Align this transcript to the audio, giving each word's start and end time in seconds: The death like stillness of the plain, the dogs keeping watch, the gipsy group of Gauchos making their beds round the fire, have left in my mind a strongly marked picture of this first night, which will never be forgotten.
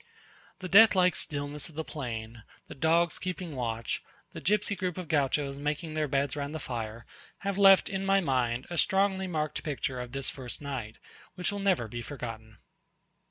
The 0.61 0.67
death 0.67 0.95
like 0.95 1.15
stillness 1.15 1.69
of 1.69 1.75
the 1.75 1.83
plain, 1.83 2.41
the 2.67 2.73
dogs 2.73 3.19
keeping 3.19 3.55
watch, 3.55 4.01
the 4.33 4.41
gipsy 4.41 4.75
group 4.75 4.97
of 4.97 5.07
Gauchos 5.07 5.59
making 5.59 5.93
their 5.93 6.07
beds 6.07 6.35
round 6.35 6.55
the 6.55 6.59
fire, 6.59 7.05
have 7.41 7.59
left 7.59 7.87
in 7.87 8.03
my 8.03 8.19
mind 8.19 8.65
a 8.71 8.79
strongly 8.79 9.27
marked 9.27 9.61
picture 9.61 10.01
of 10.01 10.11
this 10.13 10.31
first 10.31 10.59
night, 10.59 10.97
which 11.35 11.51
will 11.51 11.59
never 11.59 11.87
be 11.87 12.01
forgotten. 12.01 12.57